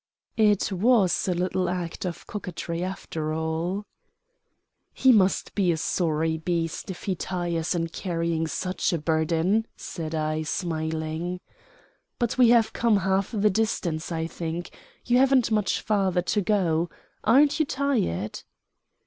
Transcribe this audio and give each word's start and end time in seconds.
It 0.37 0.71
was 0.71 1.27
a 1.27 1.35
little 1.35 1.69
act 1.69 2.05
of 2.07 2.25
coquetry 2.25 2.83
after 2.83 3.33
all. 3.35 3.85
"He 4.95 5.11
must 5.11 5.53
be 5.53 5.71
a 5.71 5.77
sorry 5.77 6.39
beast 6.39 6.89
if 6.89 7.03
he 7.03 7.13
tires 7.13 7.75
in 7.75 7.87
carrying 7.89 8.47
such 8.47 8.93
a 8.93 8.97
burden," 8.97 9.67
said 9.77 10.15
I, 10.15 10.41
smiling. 10.41 11.39
"But 12.17 12.35
we 12.35 12.49
have 12.49 12.73
come 12.73 12.97
half 12.97 13.29
the 13.29 13.51
distance, 13.51 14.11
I 14.11 14.25
think. 14.25 14.75
You 15.05 15.19
haven't 15.19 15.51
much 15.51 15.79
farther 15.81 16.23
to 16.23 16.41
go. 16.41 16.89
Aren't 17.23 17.59
you 17.59 17.67
tired?" 17.67 18.41